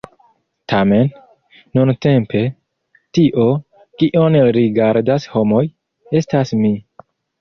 Tamen, 0.71 1.09
nuntempe, 1.79 2.41
tio, 3.17 3.45
kion 4.05 4.39
rigardas 4.59 5.29
homoj, 5.35 5.63
estas 6.23 6.57
mi! 6.65 6.73